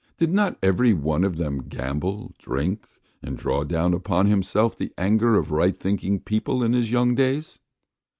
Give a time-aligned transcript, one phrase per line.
[0.17, 2.87] Did not every one of them gamble, drink,
[3.21, 7.59] and draw down upon himself the anger of right thinking people in his young days?